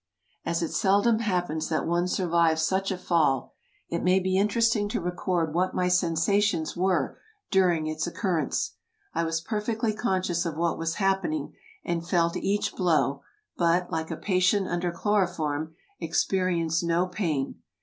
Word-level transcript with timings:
As 0.43 0.63
it 0.63 0.69
seldom 0.71 1.19
happens 1.19 1.69
that 1.69 1.85
one 1.85 2.07
survives 2.07 2.63
such 2.63 2.89
a 2.89 2.97
fall, 2.97 3.53
it 3.87 4.01
may 4.01 4.19
be 4.19 4.35
interesting 4.35 4.89
to 4.89 4.99
record 4.99 5.53
what 5.53 5.75
my 5.75 5.89
sensations 5.89 6.75
were 6.75 7.19
dur 7.51 7.69
ing 7.71 7.85
its 7.85 8.07
occurrence. 8.07 8.73
I 9.13 9.23
was 9.23 9.41
perfectly 9.41 9.93
conscious 9.93 10.43
of 10.43 10.57
what 10.57 10.79
was 10.79 10.95
happening, 10.95 11.53
and 11.85 12.03
felt 12.03 12.35
each 12.35 12.75
blow, 12.75 13.21
but, 13.57 13.91
like 13.91 14.09
a 14.09 14.17
patient 14.17 14.67
under 14.67 14.91
chlo 14.91 15.21
roform, 15.27 15.73
experienced 15.99 16.83
no 16.83 17.05
pain. 17.05 17.61